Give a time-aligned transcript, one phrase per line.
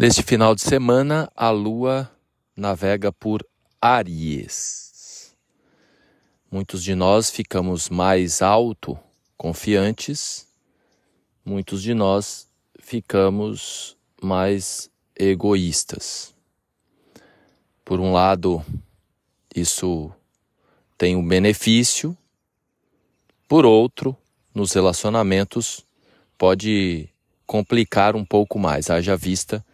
[0.00, 2.08] Neste final de semana, a Lua
[2.56, 3.44] navega por
[3.82, 5.34] Aries.
[6.48, 8.96] Muitos de nós ficamos mais alto,
[9.36, 10.46] confiantes,
[11.44, 12.46] muitos de nós
[12.78, 14.88] ficamos mais
[15.18, 16.32] egoístas.
[17.84, 18.64] Por um lado,
[19.52, 20.12] isso
[20.96, 22.16] tem um benefício,
[23.48, 24.16] por outro,
[24.54, 25.84] nos relacionamentos
[26.38, 27.08] pode
[27.44, 29.66] complicar um pouco mais, haja vista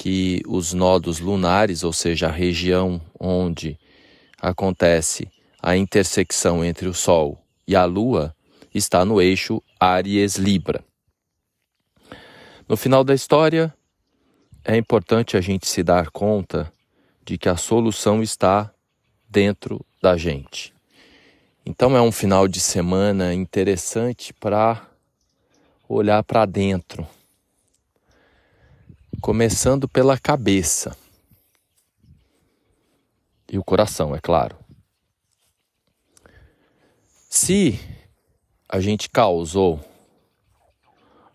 [0.00, 3.78] que os nodos lunares, ou seja, a região onde
[4.40, 5.30] acontece
[5.62, 7.38] a intersecção entre o Sol
[7.68, 8.34] e a Lua,
[8.74, 10.82] está no eixo Áries-Libra.
[12.66, 13.74] No final da história,
[14.64, 16.72] é importante a gente se dar conta
[17.22, 18.72] de que a solução está
[19.28, 20.72] dentro da gente.
[21.66, 24.80] Então é um final de semana interessante para
[25.86, 27.06] olhar para dentro,
[29.20, 30.96] começando pela cabeça
[33.50, 34.56] e o coração, é claro.
[37.28, 37.78] Se
[38.68, 39.80] a gente causou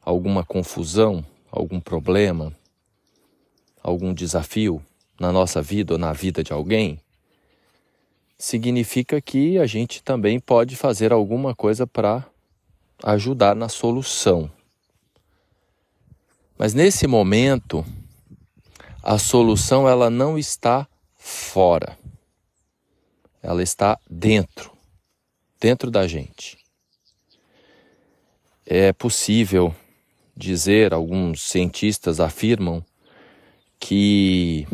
[0.01, 2.53] alguma confusão, algum problema,
[3.83, 4.81] algum desafio
[5.19, 6.99] na nossa vida ou na vida de alguém,
[8.37, 12.25] significa que a gente também pode fazer alguma coisa para
[13.03, 14.49] ajudar na solução.
[16.57, 17.85] Mas nesse momento,
[19.03, 21.97] a solução ela não está fora.
[23.41, 24.71] Ela está dentro,
[25.59, 26.57] dentro da gente.
[28.65, 29.75] É possível
[30.35, 32.83] dizer, alguns cientistas afirmam,
[33.79, 34.67] que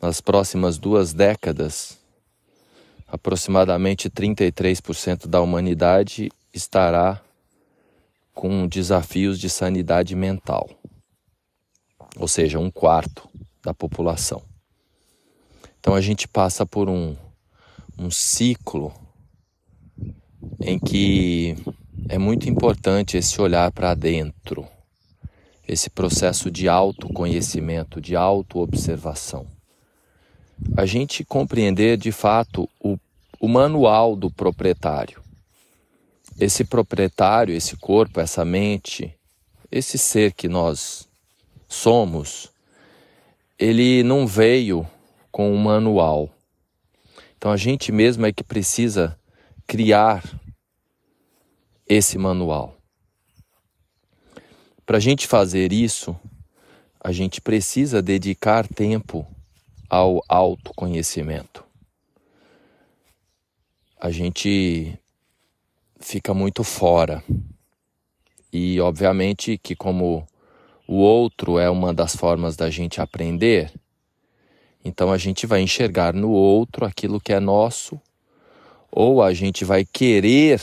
[0.00, 1.98] nas próximas duas décadas
[3.08, 7.20] aproximadamente 33% da humanidade estará
[8.40, 10.66] com desafios de sanidade mental,
[12.16, 13.28] ou seja, um quarto
[13.62, 14.42] da população.
[15.78, 17.14] Então a gente passa por um,
[17.98, 18.94] um ciclo
[20.58, 21.54] em que
[22.08, 24.66] é muito importante esse olhar para dentro,
[25.68, 29.46] esse processo de autoconhecimento, de autoobservação
[30.78, 32.98] a gente compreender de fato o,
[33.38, 35.20] o manual do proprietário.
[36.40, 39.14] Esse proprietário, esse corpo, essa mente,
[39.70, 41.06] esse ser que nós
[41.68, 42.50] somos,
[43.58, 44.88] ele não veio
[45.30, 46.30] com um manual.
[47.36, 49.18] Então a gente mesmo é que precisa
[49.66, 50.24] criar
[51.86, 52.74] esse manual.
[54.86, 56.18] Para a gente fazer isso,
[56.98, 59.26] a gente precisa dedicar tempo
[59.90, 61.62] ao autoconhecimento.
[64.00, 64.98] A gente
[66.00, 67.22] fica muito fora.
[68.52, 70.26] E obviamente que como
[70.88, 73.72] o outro é uma das formas da gente aprender,
[74.84, 78.00] então a gente vai enxergar no outro aquilo que é nosso,
[78.90, 80.60] ou a gente vai querer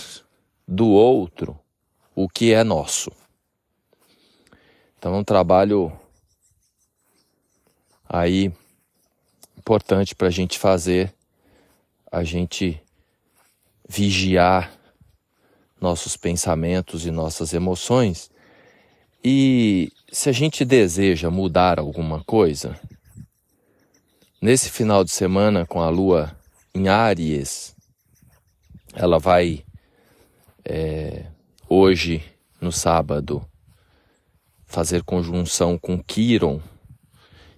[0.68, 1.58] do outro
[2.14, 3.12] o que é nosso.
[4.98, 5.94] Então é um trabalho
[8.10, 8.52] aí
[9.58, 11.14] importante para a gente fazer,
[12.12, 12.82] a gente
[13.88, 14.77] vigiar
[15.80, 18.30] nossos pensamentos e nossas emoções.
[19.24, 22.80] E se a gente deseja mudar alguma coisa,
[24.42, 26.36] nesse final de semana com a lua
[26.74, 27.76] em Áries,
[28.94, 29.64] ela vai
[30.64, 31.26] é,
[31.70, 32.24] hoje,
[32.60, 33.46] no sábado,
[34.66, 36.60] fazer conjunção com Quiron.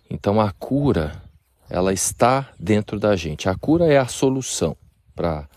[0.09, 1.21] Então a cura
[1.69, 3.47] ela está dentro da gente.
[3.47, 4.75] A cura é a solução
[5.15, 5.47] para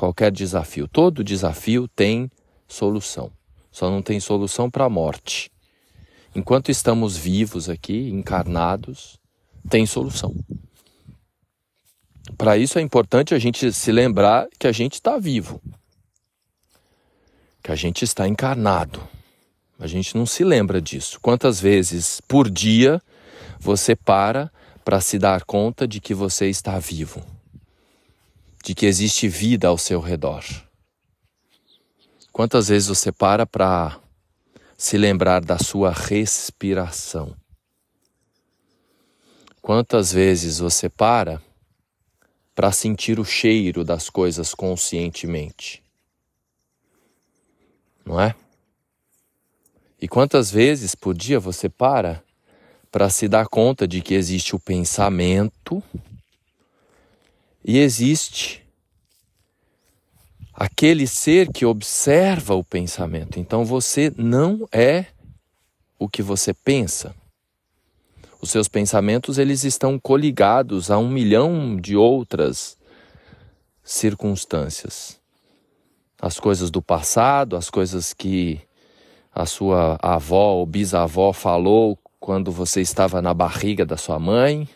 [0.00, 0.88] qualquer desafio.
[0.88, 2.30] Todo desafio tem
[2.66, 3.30] solução.
[3.70, 5.50] Só não tem solução para a morte.
[6.34, 9.18] Enquanto estamos vivos aqui, encarnados,
[9.68, 10.34] tem solução.
[12.38, 15.60] Para isso é importante a gente se lembrar que a gente está vivo,
[17.62, 19.06] que a gente está encarnado.
[19.78, 21.20] A gente não se lembra disso.
[21.20, 23.02] Quantas vezes por dia
[23.58, 24.50] você para
[24.82, 27.22] para se dar conta de que você está vivo,
[28.62, 30.44] de que existe vida ao seu redor.
[32.32, 33.98] Quantas vezes você para para
[34.76, 37.36] se lembrar da sua respiração?
[39.60, 41.42] Quantas vezes você para
[42.54, 45.82] para sentir o cheiro das coisas conscientemente?
[48.04, 48.34] Não é?
[50.00, 52.22] E quantas vezes por dia você para
[52.90, 55.82] para se dar conta de que existe o pensamento
[57.64, 58.62] e existe
[60.54, 63.38] aquele ser que observa o pensamento.
[63.38, 65.06] Então você não é
[65.98, 67.14] o que você pensa.
[68.40, 72.76] Os seus pensamentos eles estão coligados a um milhão de outras
[73.82, 75.20] circunstâncias.
[76.20, 78.60] As coisas do passado, as coisas que
[79.32, 84.68] a sua avó ou bisavó falou quando você estava na barriga da sua mãe.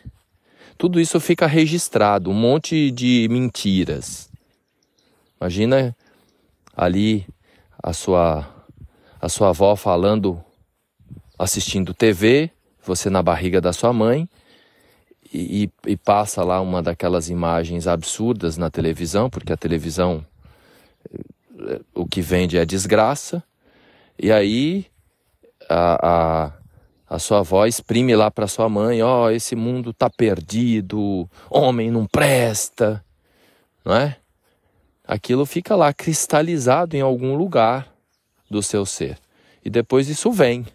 [0.77, 4.29] Tudo isso fica registrado, um monte de mentiras.
[5.39, 5.95] Imagina
[6.75, 7.25] ali
[7.81, 8.47] a sua
[9.21, 10.43] a sua avó falando
[11.39, 12.51] assistindo TV,
[12.83, 14.29] você na barriga da sua mãe,
[15.33, 20.25] e, e, passa lá uma daquelas imagens absurdas na televisão, porque a televisão
[21.59, 23.43] eh, o que vende é desgraça,
[24.17, 24.85] e aí
[25.67, 26.53] a, a,
[27.07, 31.91] a sua avó exprime lá para sua mãe: ó, oh, esse mundo tá perdido, homem
[31.91, 33.03] não presta,
[33.83, 34.17] não é?
[35.07, 37.93] Aquilo fica lá cristalizado em algum lugar
[38.49, 39.19] do seu ser.
[39.63, 40.65] E depois isso vem.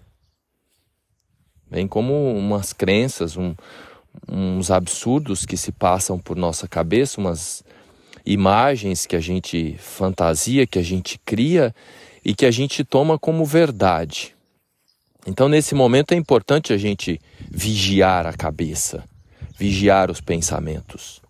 [1.69, 3.55] Vem como umas crenças, um,
[4.29, 7.65] uns absurdos que se passam por nossa cabeça, umas
[8.25, 11.75] imagens que a gente fantasia, que a gente cria
[12.25, 14.35] e que a gente toma como verdade.
[15.26, 17.20] Então, nesse momento, é importante a gente
[17.50, 19.05] vigiar a cabeça,
[19.58, 21.20] vigiar os pensamentos,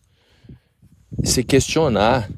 [1.24, 2.30] se questionar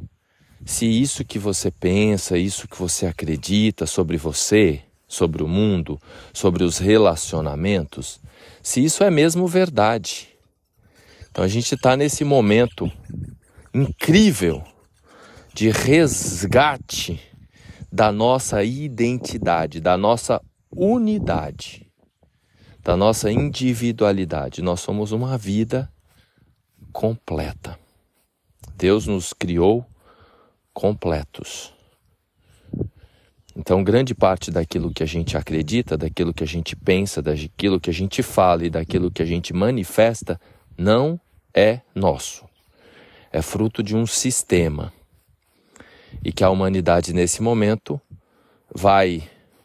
[0.65, 6.01] se isso que você pensa, isso que você acredita sobre você, sobre o mundo,
[6.33, 8.21] sobre os relacionamentos,
[8.63, 10.29] se isso é mesmo verdade.
[11.31, 12.91] Então a gente está nesse momento
[13.75, 14.63] incrível
[15.53, 17.21] de resgate
[17.91, 20.41] da nossa identidade, da nossa
[20.75, 21.91] unidade,
[22.83, 24.63] da nossa individualidade.
[24.63, 25.93] Nós somos uma vida
[26.93, 27.79] completa.
[28.77, 29.87] Deus nos criou
[30.73, 31.73] completos.
[33.55, 37.91] Então, grande parte daquilo que a gente acredita, daquilo que a gente pensa, daquilo que
[37.91, 40.41] a gente fala e daquilo que a gente manifesta
[40.77, 41.21] não
[41.55, 42.47] é nosso.
[43.31, 44.93] É fruto de um sistema
[46.25, 48.01] e que a humanidade nesse momento
[48.75, 49.23] vai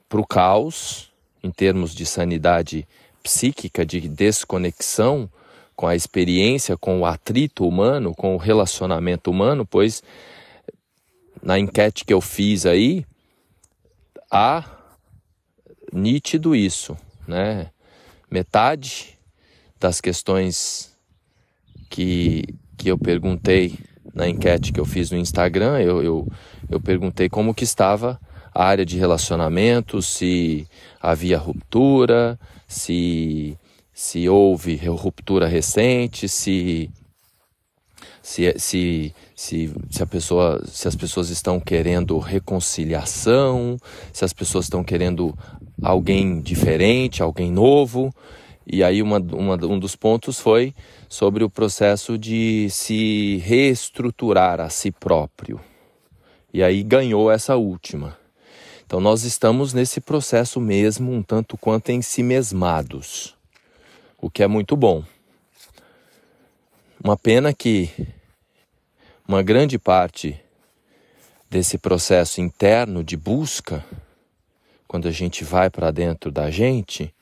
[0.10, 1.12] para o caos
[1.44, 2.88] em termos de sanidade
[3.22, 5.30] psíquica, de desconexão
[5.76, 10.02] com a experiência, com o atrito humano, com o relacionamento humano, pois
[11.42, 13.06] na enquete que eu fiz aí,
[14.32, 14.64] há
[15.94, 17.70] nítido isso, né?
[18.30, 19.18] Metade
[19.80, 20.92] das questões
[21.90, 22.44] que,
[22.76, 23.78] que eu perguntei
[24.14, 26.28] na enquete que eu fiz no Instagram, eu, eu,
[26.70, 28.20] eu perguntei como que estava
[28.64, 30.68] área de relacionamento, se
[31.02, 33.58] havia ruptura, se,
[33.94, 36.90] se houve ruptura recente, se,
[38.22, 43.78] se, se, se, se, a pessoa, se as pessoas estão querendo reconciliação,
[44.12, 45.38] se as pessoas estão querendo
[45.82, 48.14] alguém diferente, alguém novo.
[48.66, 50.74] E aí uma, uma, um dos pontos foi
[51.08, 55.60] sobre o processo de se reestruturar a si próprio.
[56.54, 58.18] E aí ganhou essa última.
[58.88, 63.36] Então nós estamos nesse processo mesmo, um tanto quanto em si mesmados,
[64.18, 65.04] o que é muito bom.
[67.04, 67.92] Uma pena que
[69.28, 70.40] uma grande parte
[71.50, 73.84] desse processo interno de busca,
[74.88, 77.14] quando a gente vai para dentro da gente,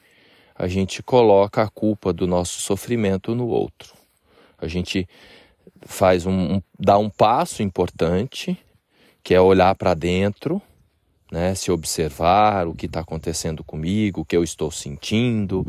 [0.53, 3.91] a gente coloca a culpa do nosso sofrimento no outro.
[4.59, 5.09] A gente
[5.81, 8.55] faz um, um dá um passo importante,
[9.23, 10.61] que é olhar para dentro,
[11.35, 15.67] né, se observar o que está acontecendo comigo, o que eu estou sentindo.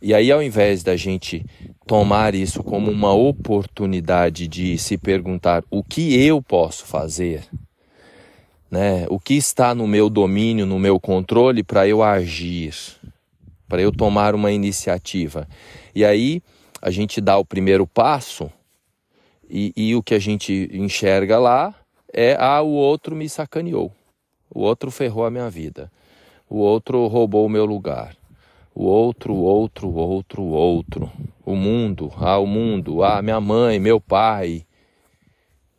[0.00, 1.44] E aí, ao invés da gente
[1.86, 7.44] tomar isso como uma oportunidade de se perguntar o que eu posso fazer,
[8.70, 12.74] né, o que está no meu domínio, no meu controle para eu agir,
[13.68, 15.46] para eu tomar uma iniciativa.
[15.94, 16.42] E aí
[16.80, 18.50] a gente dá o primeiro passo
[19.50, 21.74] e, e o que a gente enxerga lá
[22.10, 23.92] é: ah, o outro me sacaneou,
[24.58, 25.88] o outro ferrou a minha vida,
[26.50, 28.16] o outro roubou o meu lugar,
[28.74, 31.12] o outro, outro, outro, outro,
[31.46, 34.66] o mundo, ah, o mundo, ah, minha mãe, meu pai,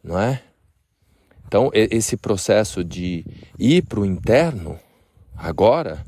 [0.02, 0.42] não é?
[1.46, 3.26] Então, esse processo de
[3.60, 4.80] ir para o interno,
[5.36, 6.06] agora,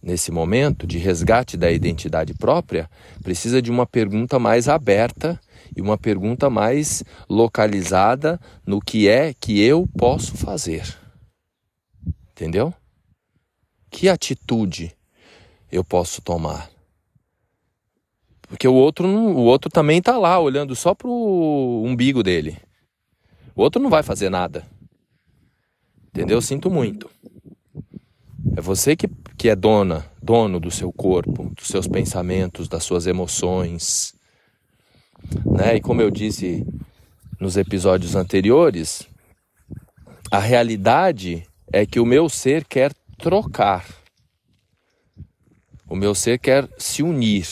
[0.00, 2.88] nesse momento de resgate da identidade própria,
[3.24, 5.40] precisa de uma pergunta mais aberta
[5.76, 11.02] e uma pergunta mais localizada no que é que eu posso fazer.
[12.34, 12.74] Entendeu?
[13.90, 14.92] Que atitude
[15.70, 16.70] eu posso tomar?
[18.42, 22.58] Porque o outro, o outro também está lá olhando só para o umbigo dele.
[23.54, 24.66] O outro não vai fazer nada.
[26.08, 26.42] Entendeu?
[26.42, 27.08] Sinto muito.
[28.56, 33.06] É você que que é dona, dono do seu corpo, dos seus pensamentos, das suas
[33.06, 34.14] emoções.
[35.44, 35.76] Né?
[35.76, 36.64] E como eu disse
[37.38, 39.06] nos episódios anteriores,
[40.30, 43.86] a realidade é que o meu ser quer trocar.
[45.88, 47.46] O meu ser quer se unir.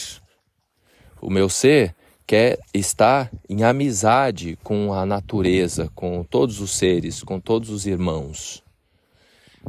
[1.21, 1.95] O meu ser
[2.27, 8.63] quer estar em amizade com a natureza, com todos os seres, com todos os irmãos.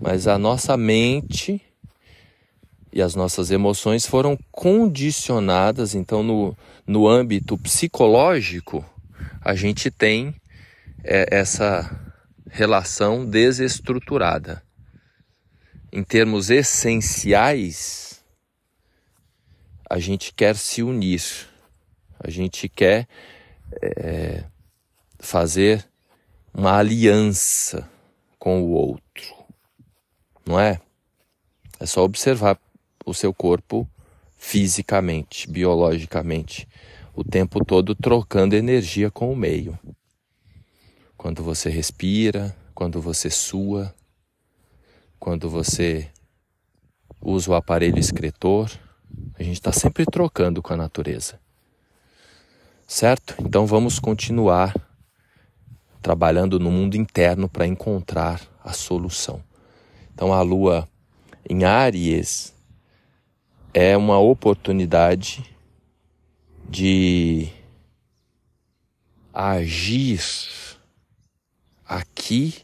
[0.02, 1.62] Mas a nossa mente
[2.92, 8.86] e as nossas emoções foram condicionadas, então, no, no âmbito psicológico,
[9.42, 10.34] a gente tem
[11.04, 12.13] é, essa
[12.54, 14.62] relação desestruturada.
[15.92, 18.24] Em termos essenciais,
[19.90, 21.24] a gente quer se unir,
[22.20, 23.08] a gente quer
[23.82, 24.44] é,
[25.18, 25.84] fazer
[26.54, 27.90] uma aliança
[28.38, 29.34] com o outro,
[30.46, 30.80] não é?
[31.80, 32.60] É só observar
[33.04, 33.90] o seu corpo
[34.38, 36.68] fisicamente, biologicamente,
[37.16, 39.78] o tempo todo trocando energia com o meio.
[41.24, 43.96] Quando você respira, quando você sua,
[45.18, 46.12] quando você
[47.22, 48.70] usa o aparelho excretor,
[49.40, 51.40] a gente está sempre trocando com a natureza.
[52.86, 53.38] Certo?
[53.40, 54.76] Então vamos continuar
[56.02, 59.42] trabalhando no mundo interno para encontrar a solução.
[60.14, 60.86] Então a lua
[61.50, 62.54] em Áries
[63.74, 65.56] é uma oportunidade
[66.70, 67.48] de
[69.34, 70.20] agir
[71.86, 72.64] aqui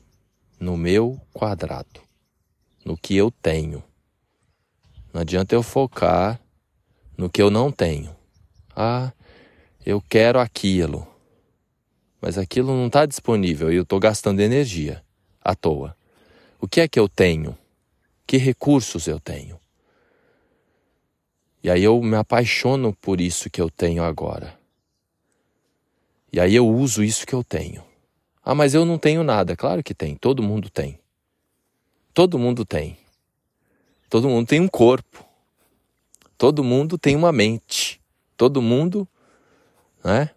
[0.60, 2.02] no meu quadrado,
[2.84, 3.84] no que eu tenho.
[5.14, 6.40] Não adianta eu focar
[7.18, 8.16] no que eu não tenho.
[8.76, 9.12] Ah,
[9.86, 11.08] eu quero aquilo,
[12.22, 15.04] mas aquilo não está disponível e eu estou gastando energia
[15.42, 15.96] à toa.
[16.62, 17.58] O que é que eu tenho?
[18.28, 19.60] Que recursos eu tenho?
[21.64, 24.58] E aí eu me apaixono por isso que eu tenho agora.
[26.32, 27.89] E aí eu uso isso que eu tenho.
[28.50, 29.56] Ah, mas eu não tenho nada.
[29.56, 30.98] Claro que tem, todo mundo tem.
[32.16, 32.98] Todo mundo tem.
[34.10, 35.24] Todo mundo tem um corpo.
[36.36, 38.02] Todo mundo tem uma mente.
[38.36, 39.08] Todo mundo,
[40.04, 40.32] né,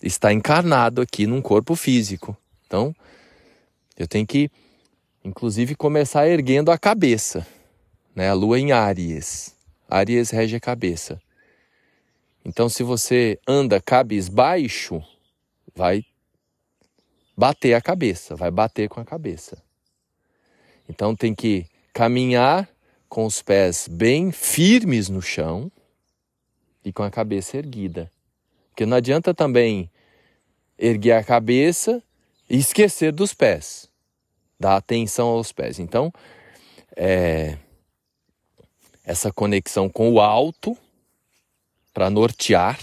[0.00, 2.36] está encarnado aqui num corpo físico.
[2.64, 2.94] Então,
[3.98, 4.48] eu tenho que
[5.24, 7.44] inclusive começar erguendo a cabeça,
[8.14, 8.30] né?
[8.30, 9.52] A lua em Áries.
[9.88, 11.20] Áries rege a cabeça.
[12.44, 15.02] Então, se você anda cabisbaixo,
[15.74, 16.04] vai
[17.40, 19.62] bater a cabeça, vai bater com a cabeça.
[20.86, 22.68] Então, tem que caminhar
[23.08, 25.72] com os pés bem firmes no chão
[26.84, 28.12] e com a cabeça erguida.
[28.68, 29.90] Porque não adianta também
[30.78, 32.02] erguer a cabeça
[32.48, 33.88] e esquecer dos pés,
[34.58, 35.78] dar atenção aos pés.
[35.78, 36.12] Então,
[36.94, 37.56] é,
[39.02, 40.76] essa conexão com o alto
[41.94, 42.78] para nortear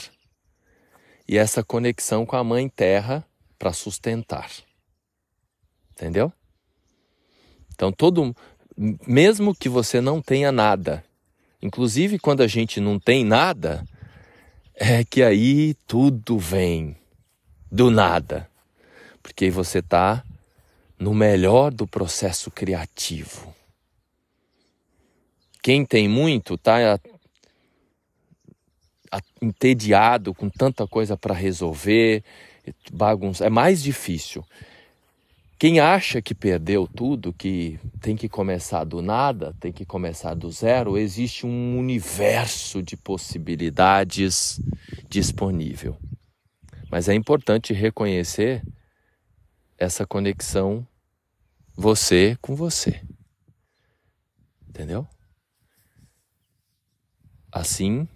[1.27, 3.23] e essa conexão com a mãe terra
[3.57, 4.51] para sustentar.
[5.91, 6.31] Entendeu?
[7.73, 8.35] Então todo
[8.77, 11.03] mesmo que você não tenha nada,
[11.61, 13.83] inclusive quando a gente não tem nada,
[14.75, 16.95] é que aí tudo vem
[17.71, 18.49] do nada.
[19.21, 20.23] Porque você está
[20.97, 23.53] no melhor do processo criativo.
[25.61, 26.99] Quem tem muito está
[29.41, 32.23] entediado com tanta coisa para resolver,
[32.91, 33.45] bagunça.
[33.45, 34.43] É mais difícil.
[35.59, 40.51] Quem acha que perdeu tudo, que tem que começar do nada, tem que começar do
[40.51, 44.61] zero, existe um universo de possibilidades
[45.09, 45.97] disponível.
[46.91, 48.61] Mas é importante reconhecer
[49.79, 50.87] essa conexão
[51.75, 53.01] você com você.
[54.69, 55.07] Entendeu?
[57.51, 58.07] Assim,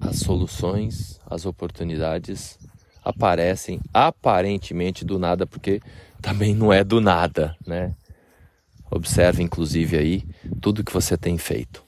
[0.00, 2.58] as soluções, as oportunidades
[3.04, 5.80] aparecem aparentemente do nada, porque
[6.20, 7.94] também não é do nada, né?
[8.90, 10.24] Observe, inclusive, aí
[10.60, 11.84] tudo que você tem feito,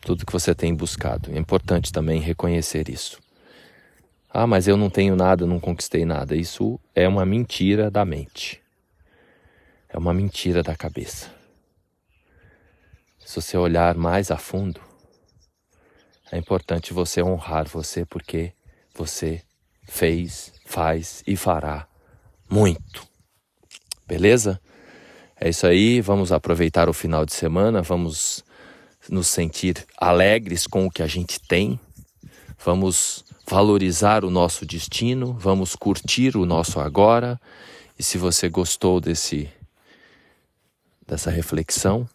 [0.00, 1.30] tudo que você tem buscado.
[1.32, 3.18] É importante também reconhecer isso.
[4.30, 6.34] Ah, mas eu não tenho nada, não conquistei nada.
[6.34, 8.60] Isso é uma mentira da mente.
[9.88, 11.30] É uma mentira da cabeça.
[13.24, 14.80] Se você olhar mais a fundo,
[16.30, 18.52] é importante você honrar você porque
[18.94, 19.42] você
[19.84, 21.86] fez, faz e fará
[22.48, 23.06] muito.
[24.06, 24.60] Beleza?
[25.38, 28.44] É isso aí, vamos aproveitar o final de semana, vamos
[29.08, 31.78] nos sentir alegres com o que a gente tem,
[32.64, 37.38] vamos valorizar o nosso destino, vamos curtir o nosso agora.
[37.98, 39.50] E se você gostou desse
[41.06, 42.08] dessa reflexão,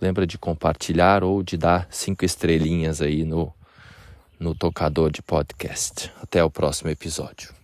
[0.00, 3.52] lembra de compartilhar ou de dar cinco estrelinhas aí no,
[4.38, 6.12] no tocador de podcast.
[6.20, 7.61] Até o próximo episódio.